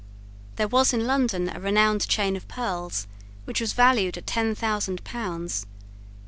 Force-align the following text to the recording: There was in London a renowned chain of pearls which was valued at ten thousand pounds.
There 0.55 0.67
was 0.67 0.93
in 0.93 1.05
London 1.05 1.55
a 1.55 1.59
renowned 1.59 2.07
chain 2.07 2.35
of 2.35 2.47
pearls 2.47 3.05
which 3.45 3.61
was 3.61 3.73
valued 3.73 4.17
at 4.17 4.25
ten 4.25 4.55
thousand 4.55 5.03
pounds. 5.03 5.67